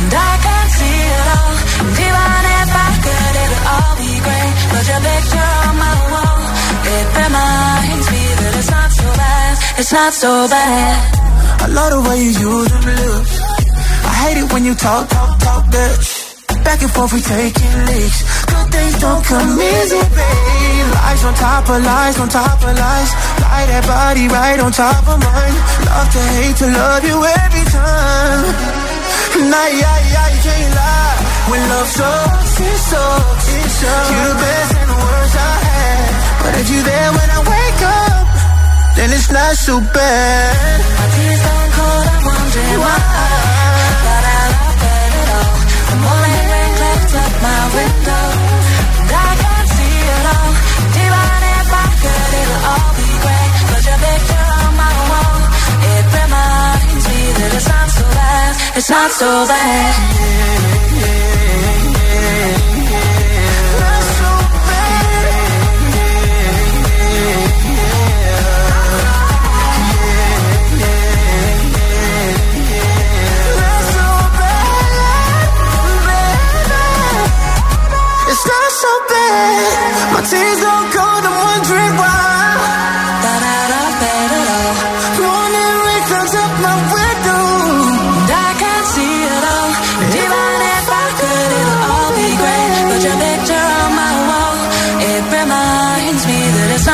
and 0.00 0.12
I 0.28 0.32
can't 0.44 0.70
see 0.78 0.98
it 1.14 1.26
all. 1.38 1.54
And 1.80 1.96
even 2.06 2.42
if 2.60 2.70
I 2.84 2.89
could, 3.06 3.34
it'll 3.42 3.64
all 3.74 3.94
be 4.00 4.12
great. 4.26 4.52
But 4.72 4.84
your 4.90 5.00
picture 5.08 5.50
on 5.68 5.74
my 5.86 5.96
wall, 6.12 6.40
it 6.94 7.06
reminds 7.20 8.06
me 8.12 8.22
that 8.40 8.52
it's 8.60 8.70
not 8.70 8.90
so 9.00 9.06
bad, 9.20 9.52
it's 9.80 9.92
not 9.92 10.12
so 10.12 10.30
bad. 10.48 10.98
I 11.62 11.66
love 11.66 11.90
the 11.92 12.00
way 12.08 12.18
you 12.24 12.32
use 12.32 12.68
them 12.72 12.84
lips. 12.84 13.32
I 14.10 14.12
hate 14.22 14.38
it 14.42 14.48
when 14.52 14.64
you 14.64 14.74
talk, 14.74 15.08
talk, 15.08 15.38
talk 15.40 15.64
sh- 16.00 16.30
Back 16.64 16.82
and 16.82 16.90
forth, 16.92 17.12
we 17.12 17.20
taking 17.20 17.74
leaks. 17.88 18.20
Good 18.46 18.66
things 18.72 18.94
don't 19.00 19.24
come 19.24 19.58
easy, 19.60 20.02
babe. 20.16 20.86
Lies 20.94 21.24
on 21.24 21.34
top 21.34 21.68
of 21.68 21.82
lies, 21.82 22.16
on 22.20 22.28
top 22.28 22.58
of 22.62 22.74
lies. 22.76 23.10
Lie 23.40 23.66
that 23.72 23.84
body 23.86 24.28
right 24.28 24.60
on 24.60 24.70
top 24.72 25.02
of 25.08 25.18
mine. 25.18 25.56
Love 25.88 26.08
to 26.12 26.22
hate 26.36 26.56
to 26.60 26.66
love 26.68 27.04
you 27.04 27.16
every 27.16 27.64
time. 27.74 28.44
Nah, 29.50 29.68
yeah, 29.72 29.98
yeah, 30.12 30.28
you 30.34 30.40
can't 30.44 30.74
lie. 30.74 31.29
When 31.48 31.62
love 31.68 31.88
sucks, 31.88 32.60
it 32.60 32.78
sucks. 32.90 33.46
It 33.48 33.70
sucks. 33.80 34.10
You 34.10 34.20
the 34.28 34.38
best 34.44 34.74
and 34.76 34.90
the 34.90 34.98
worst 34.98 35.36
I 35.36 35.54
had. 35.66 36.10
But 36.42 36.52
if 36.60 36.66
you're 36.70 36.84
there 36.84 37.10
when 37.16 37.28
I 37.30 37.40
wake 37.54 37.82
up, 37.82 38.26
then 38.96 39.08
it's 39.16 39.30
not 39.32 39.54
so 39.56 39.80
bad. 39.80 40.80
My 40.98 41.06
tea's 41.14 41.38
stone 41.40 41.70
cold, 41.78 42.06
I'm 42.10 42.22
wondering 42.28 42.78
why 42.84 42.98
I 43.00 43.30
got 44.06 44.24
out 44.36 44.52
of 44.60 44.74
bed 44.82 45.10
at 45.20 45.28
all. 45.38 45.56
The 45.90 45.96
morning 46.06 46.44
rain 46.52 46.72
clouds 46.78 47.14
up 47.22 47.32
my 47.42 47.60
window, 47.74 48.26
and 49.00 49.10
I 49.10 49.30
can't 49.42 49.68
see 49.74 49.96
it 50.14 50.24
all. 50.34 50.50
Even 51.02 51.30
if 51.58 51.68
I 51.82 51.86
could, 52.02 52.30
it'll 52.40 52.62
all 52.70 52.90
be 52.94 53.08
great. 53.24 53.52
But 53.70 53.82
your 53.90 53.98
picture 54.06 54.46
on 54.60 54.72
my 54.78 54.94
wall, 55.10 55.38
it 55.98 56.04
reminds 56.14 57.04
me 57.10 57.20
that 57.38 57.50
it's 57.58 57.68
not 57.68 57.89
so 58.50 58.56
bad, 58.56 58.76
it's 58.76 58.90
not 58.90 59.10
so 59.10 59.46
bad. 59.46 59.94
It's 78.32 78.46
not 78.46 78.70
so 78.70 78.92
bad. 79.08 80.12
My 80.14 80.20
tears 80.22 80.60
don't 80.60 80.92
cold, 80.92 81.24
I'm 81.24 81.44
wondering 81.44 81.96
why. 81.98 82.19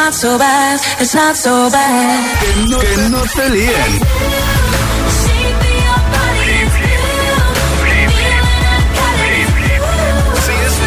Not 0.06 0.14
so 0.14 0.38
bad, 0.38 0.80
it's 1.00 1.14
not 1.16 1.34
so 1.34 1.68
bad. 1.68 2.38
Que 2.40 2.70
no, 2.70 2.78
que 2.78 3.08
no 3.10 3.22
te 3.34 3.50
líen. 3.50 3.92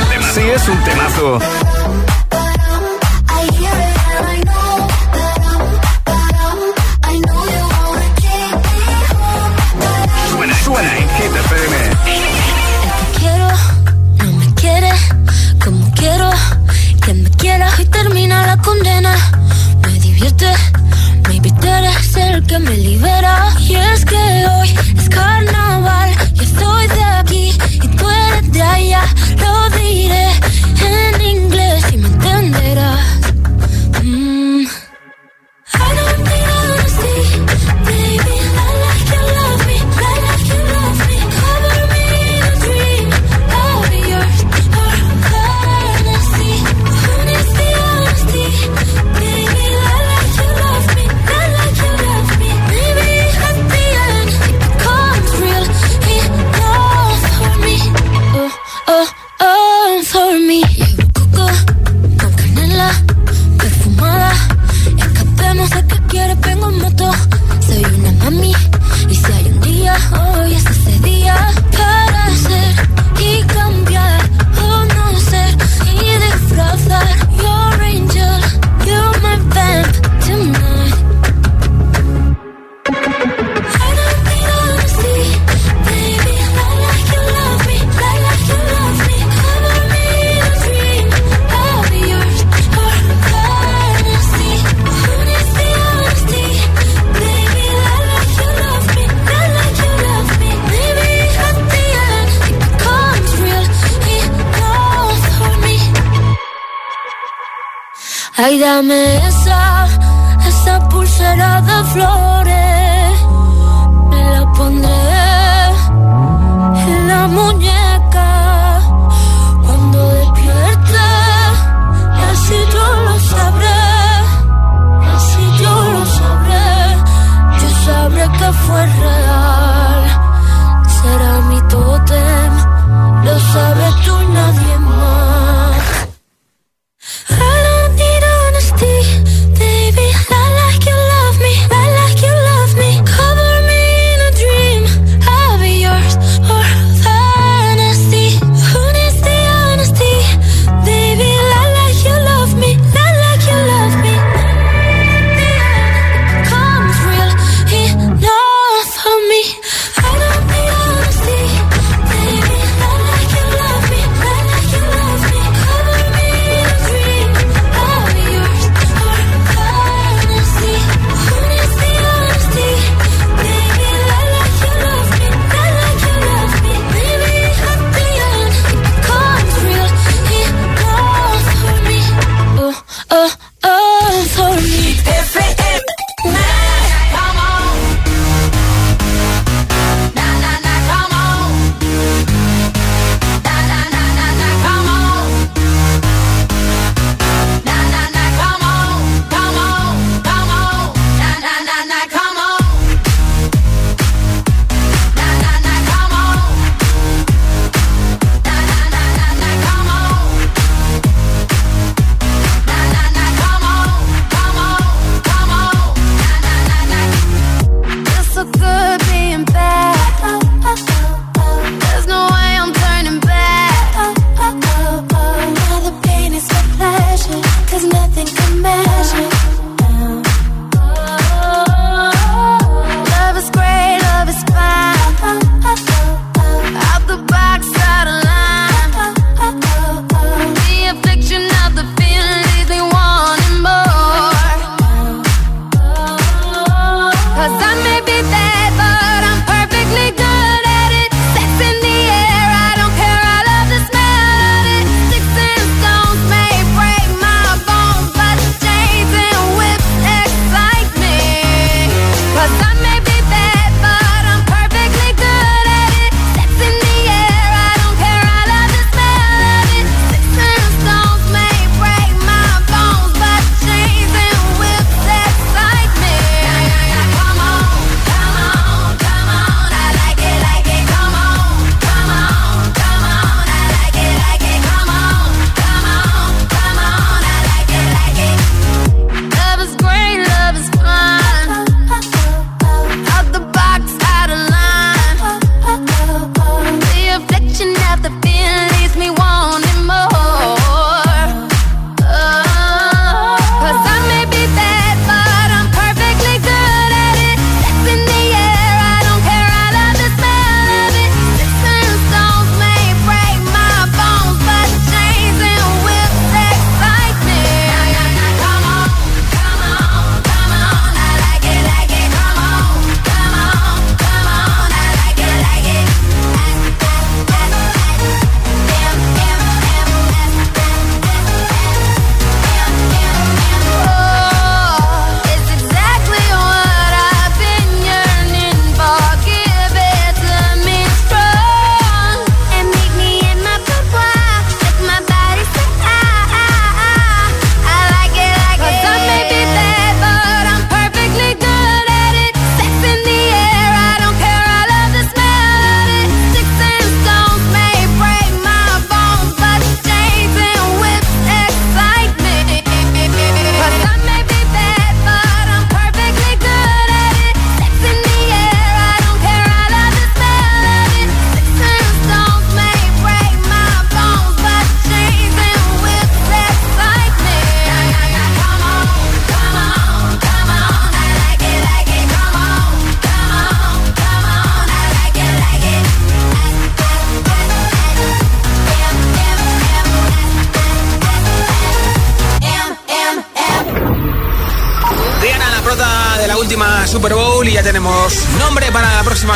Temazo. 0.10 0.34
Sí 0.34 0.42
es 0.56 0.68
un 0.70 0.84
temazo. 0.86 1.69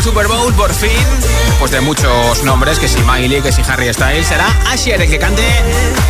Super 0.04 0.28
Bowl, 0.28 0.54
por 0.56 0.74
fin. 0.74 0.92
Pues 1.60 1.72
de 1.72 1.80
muchos 1.80 2.44
nombres, 2.44 2.78
que 2.78 2.90
si 2.90 3.02
Miley, 3.04 3.42
que 3.42 3.54
si 3.54 3.62
Harry 3.62 3.92
Styles, 3.94 4.28
será 4.28 4.48
Asher 4.70 5.02
el 5.02 5.10
que 5.10 5.18
cante 5.18 5.42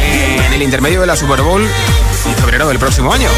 en 0.02 0.52
el 0.52 0.64
intermedio 0.64 1.02
de 1.02 1.06
la 1.06 1.16
Super 1.16 1.44
Bowl 1.44 1.62
en 1.64 2.36
febrero 2.36 2.68
del 2.70 2.80
próximo 2.80 3.14
año. 3.14 3.30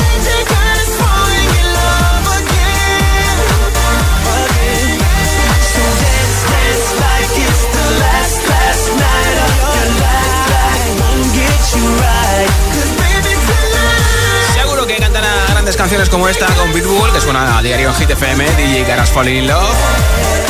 grandes 15.49 15.77
canciones 15.77 16.09
como 16.09 16.29
esta 16.29 16.45
con 16.55 16.71
Pitbull, 16.71 17.11
que 17.11 17.19
suena 17.19 17.57
a 17.57 17.61
diario 17.61 17.89
en 17.89 17.95
Hit 17.95 18.11
FM, 18.11 18.45
DJ 18.55 18.85
Garas 18.85 19.11
Falling 19.11 19.35
in 19.35 19.47
Love. 19.47 20.44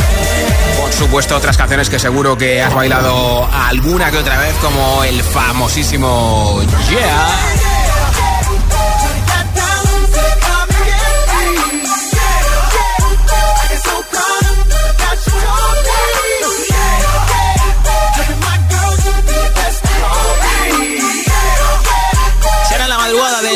Supuesto, 0.97 1.35
otras 1.35 1.57
canciones 1.57 1.89
que 1.89 1.99
seguro 1.99 2.37
que 2.37 2.61
has 2.61 2.73
bailado 2.73 3.47
alguna 3.51 4.11
que 4.11 4.17
otra 4.17 4.37
vez, 4.39 4.55
como 4.61 5.03
el 5.03 5.21
famosísimo 5.21 6.61
Yeah. 6.89 7.75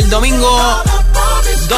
Domingo 0.10 0.59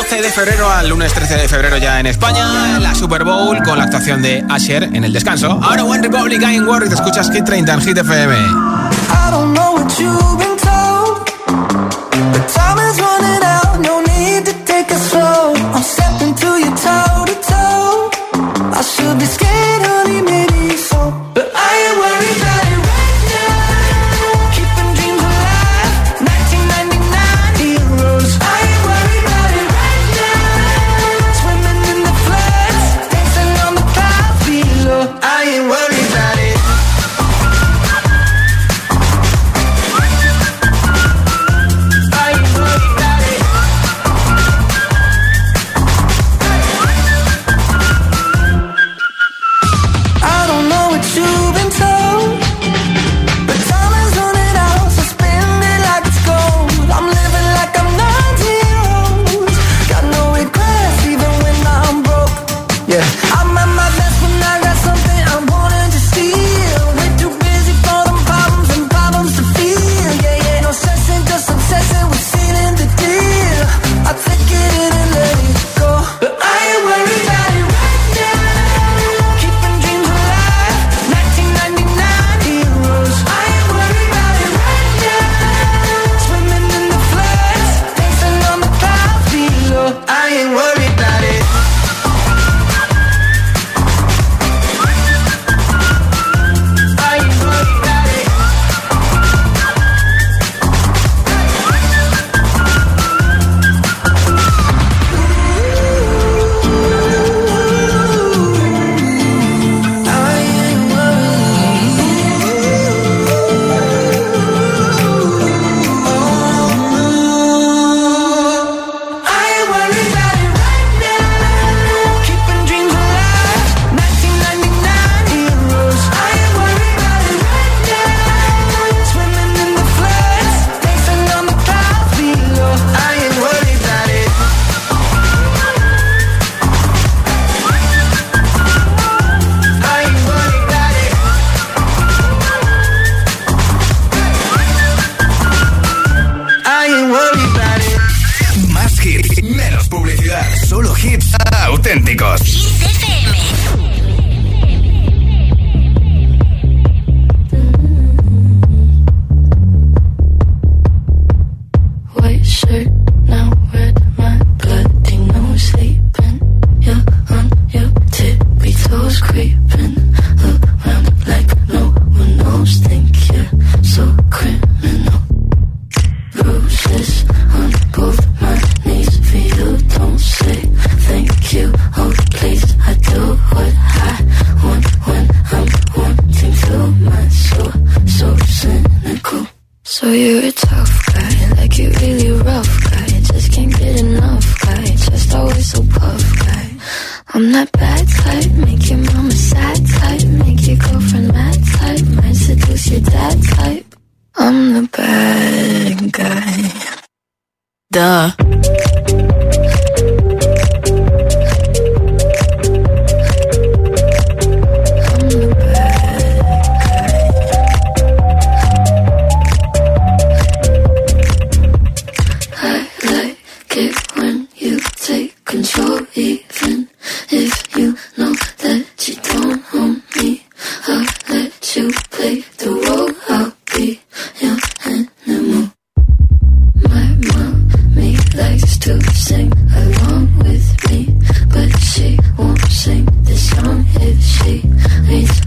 12 0.02 0.20
de 0.20 0.32
febrero 0.32 0.68
al 0.68 0.90
lunes 0.90 1.14
13 1.14 1.36
de 1.36 1.48
febrero 1.48 1.78
ya 1.78 2.00
en 2.00 2.08
España, 2.08 2.80
la 2.80 2.96
Super 2.96 3.24
Bowl 3.24 3.62
con 3.62 3.78
la 3.78 3.84
actuación 3.84 4.24
de 4.24 4.44
Asher 4.50 4.84
en 4.84 5.04
el 5.04 5.14
descanso. 5.14 5.60
Ahora 5.62 5.84
One 5.84 6.02
Republic 6.02 6.42
in 6.42 6.68
War 6.68 6.84
y 6.84 6.90
te 6.90 6.96
escuchas 6.96 7.30
Hit 7.30 7.46
30 7.46 7.72
en 7.72 7.82
Hit 7.82 7.98
FM. 8.00 8.36
I 8.36 10.31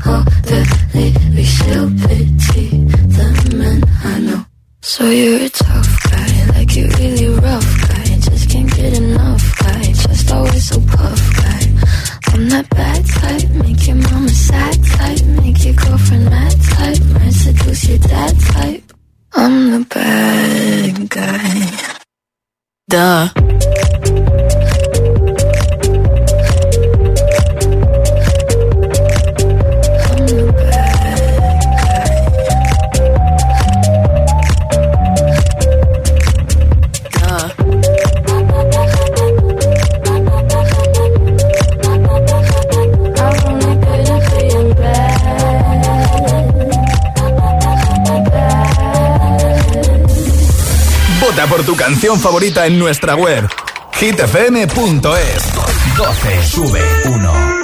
all 0.06 0.22
the 0.42 0.60
lyrics 0.92 1.48
stupid 1.50 2.33
favorita 52.24 52.64
en 52.64 52.78
nuestra 52.78 53.16
web 53.16 53.46
hitfm.es. 54.00 55.52
12 55.94 56.42
sube 56.48 56.80
1. 57.04 57.63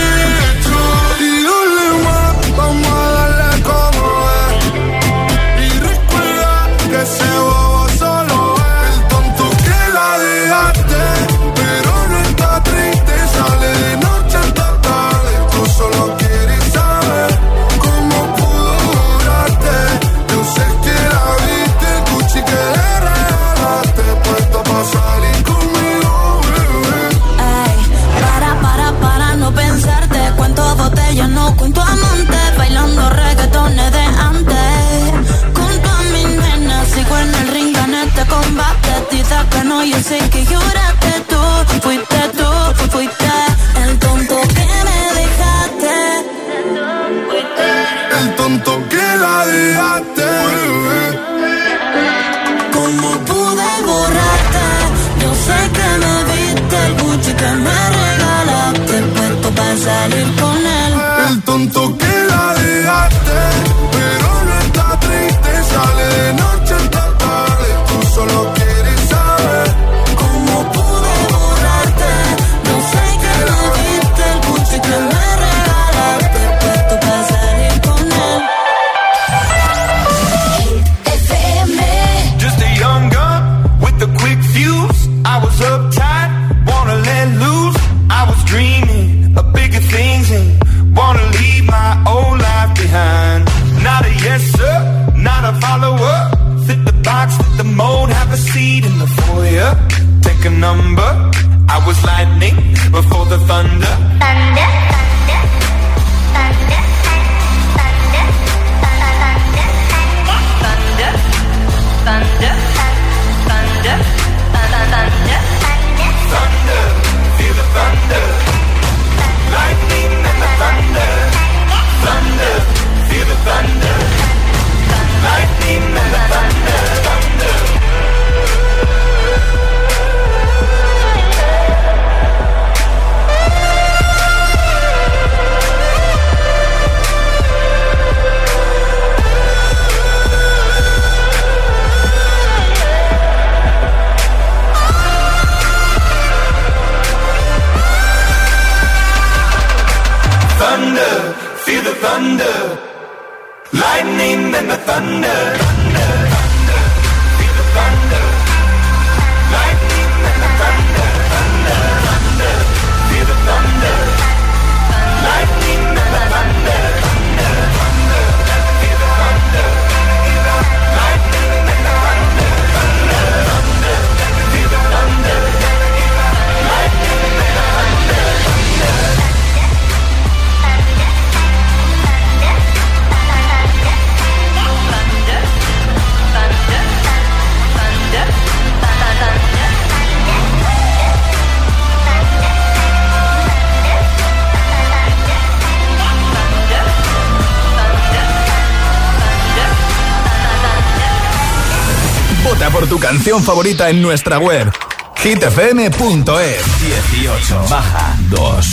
Canción 203.21 203.43
favorita 203.43 203.87
en 203.91 204.01
nuestra 204.01 204.39
web 204.39 204.71
hitfm.es 205.17 206.81
18 207.13 207.65
baja 207.69 208.17
2 208.31 208.65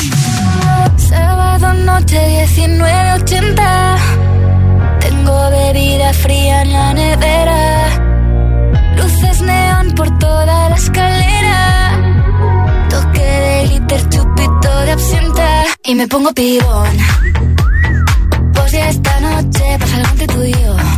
Sábado 0.97 1.75
noche 1.75 2.47
1980 2.57 3.97
Tengo 5.01 5.51
bebida 5.51 6.15
fría 6.15 6.63
en 6.63 6.73
la 6.73 6.95
nevera. 6.95 7.89
Luces 8.97 9.43
neón 9.43 9.93
por 9.95 10.19
toda 10.19 10.71
la 10.71 10.77
escalera. 10.77 12.89
Toque 12.89 13.21
de 13.21 13.67
glitter, 13.67 14.09
chupito 14.09 14.81
de 14.87 14.93
absenta. 14.93 15.65
Y 15.85 15.95
me 15.95 16.09
pongo 16.09 16.33
pibón. 16.33 16.97
Pues 18.55 18.73
ya 18.73 18.89
esta 18.89 19.21
noche 19.21 19.77
pasa 19.79 19.97
algo 19.97 20.09
entre 20.09 20.27
tú 20.27 20.43
y 20.43 20.53
yo 20.53 20.98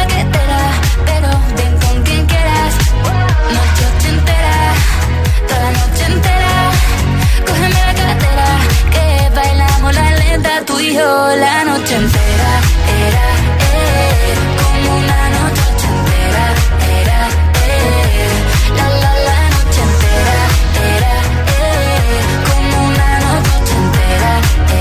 y 10.69 10.93
yo 10.93 11.27
la 11.37 11.63
noche 11.63 11.95
entera 11.95 12.53
Era, 13.07 13.27
eh, 13.73 14.33
como 14.61 14.97
una 14.97 15.29
noche 15.29 15.61
ochentera 15.73 16.45
Era, 17.01 17.19
eh, 17.67 18.29
la 18.77 18.87
la 19.01 19.13
la 19.27 19.39
noche 19.55 19.81
entera 19.87 20.45
Era, 20.95 21.15
eh, 21.57 22.21
como 22.47 22.75
una 22.89 23.11
noche 23.25 23.51
ochentera 23.61 24.33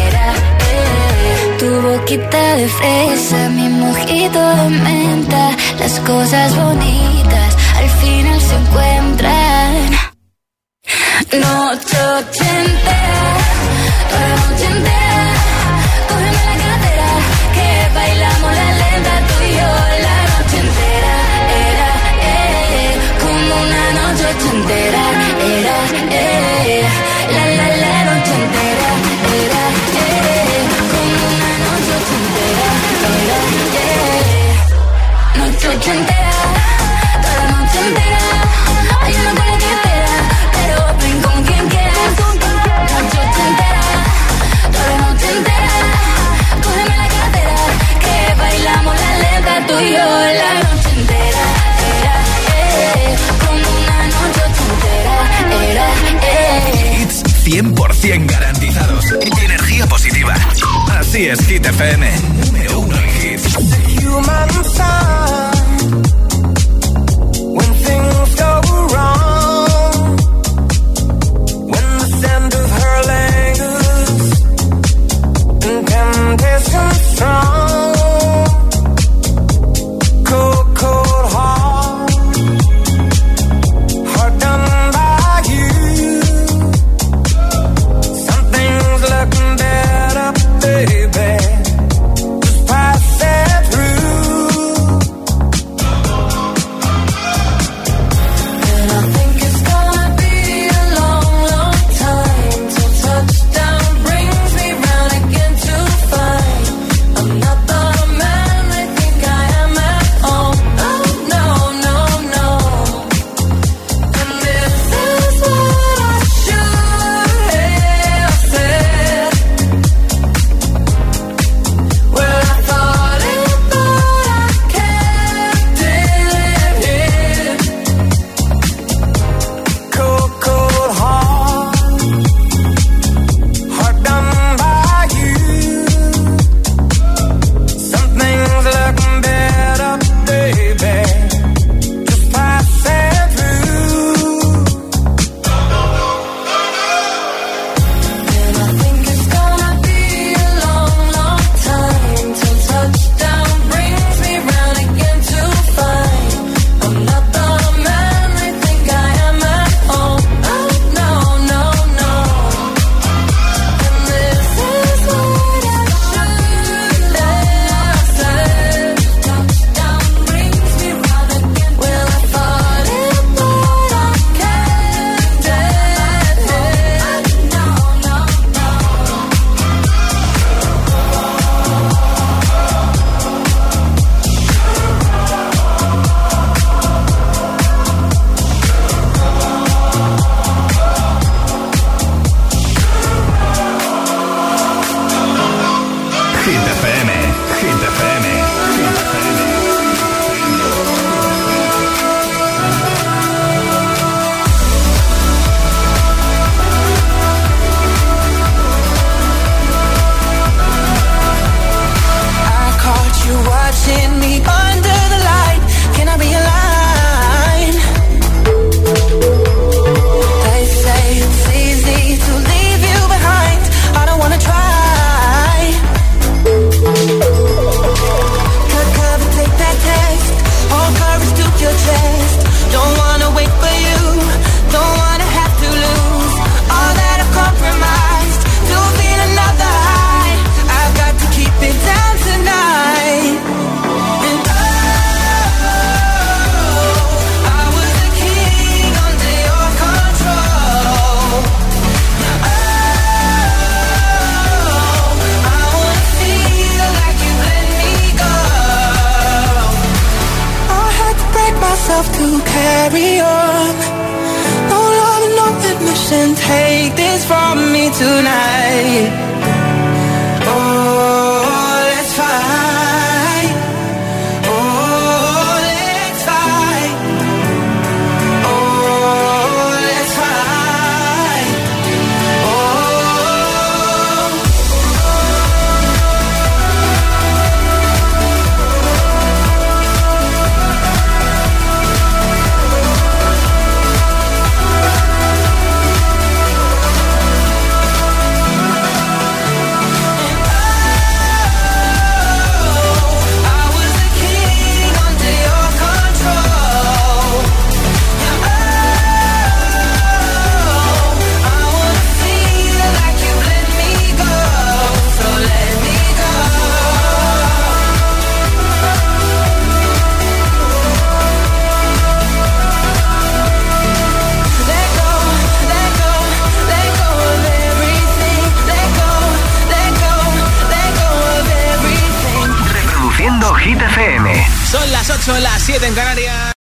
Era, 0.06 0.26
eh, 0.68 1.56
tu 1.58 1.68
boquita 1.80 2.56
de 2.56 2.68
fresa, 2.68 3.48
mi 3.48 3.68
mojito 3.68 4.40
de 4.56 4.68
menta 4.68 5.50
Las 5.78 5.98
cosas 6.00 6.56
bonitas 6.56 7.56
al 7.78 7.88
final 8.00 8.40
se 8.40 8.54
encuentran. 8.56 9.90
Noche 11.32 11.96
la 14.10 14.28
noche 14.38 14.66
entera 14.66 14.99
es, 61.32 61.46
Hit 61.46 61.66
FM. 61.66 62.29